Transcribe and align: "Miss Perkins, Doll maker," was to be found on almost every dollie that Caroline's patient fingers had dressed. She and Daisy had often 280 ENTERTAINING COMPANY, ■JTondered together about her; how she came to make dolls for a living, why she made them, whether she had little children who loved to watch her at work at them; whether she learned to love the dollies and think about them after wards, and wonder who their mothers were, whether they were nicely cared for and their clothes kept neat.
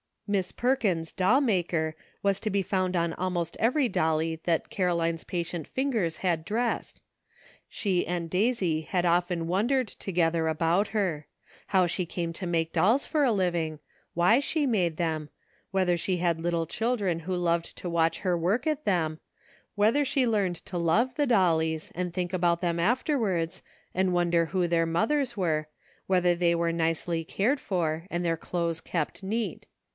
"Miss 0.25 0.53
Perkins, 0.53 1.11
Doll 1.11 1.41
maker," 1.41 1.93
was 2.23 2.39
to 2.39 2.49
be 2.49 2.61
found 2.61 2.95
on 2.95 3.11
almost 3.13 3.55
every 3.59 3.87
dollie 3.89 4.39
that 4.45 4.69
Caroline's 4.69 5.25
patient 5.25 5.67
fingers 5.67 6.17
had 6.17 6.45
dressed. 6.45 7.03
She 7.67 8.07
and 8.07 8.29
Daisy 8.29 8.81
had 8.81 9.05
often 9.05 9.39
280 9.47 9.51
ENTERTAINING 9.51 9.75
COMPANY, 9.75 9.83
■JTondered 9.83 9.97
together 10.23 10.47
about 10.47 10.87
her; 10.99 11.27
how 11.67 11.85
she 11.85 12.05
came 12.05 12.31
to 12.33 12.47
make 12.47 12.71
dolls 12.73 13.05
for 13.05 13.25
a 13.25 13.31
living, 13.33 13.79
why 14.13 14.39
she 14.39 14.65
made 14.65 14.95
them, 14.95 15.29
whether 15.71 15.97
she 15.97 16.17
had 16.17 16.39
little 16.39 16.65
children 16.65 17.19
who 17.19 17.35
loved 17.35 17.75
to 17.77 17.89
watch 17.89 18.19
her 18.19 18.33
at 18.33 18.39
work 18.41 18.65
at 18.65 18.85
them; 18.85 19.19
whether 19.75 20.05
she 20.05 20.25
learned 20.25 20.55
to 20.65 20.77
love 20.77 21.13
the 21.13 21.27
dollies 21.27 21.91
and 21.93 22.11
think 22.13 22.31
about 22.31 22.61
them 22.61 22.79
after 22.79 23.19
wards, 23.19 23.61
and 23.93 24.13
wonder 24.13 24.45
who 24.47 24.65
their 24.67 24.85
mothers 24.85 25.35
were, 25.35 25.67
whether 26.07 26.33
they 26.35 26.55
were 26.55 26.71
nicely 26.71 27.23
cared 27.25 27.59
for 27.59 28.07
and 28.09 28.23
their 28.25 28.37
clothes 28.37 28.81
kept 28.81 29.21
neat. 29.21 29.67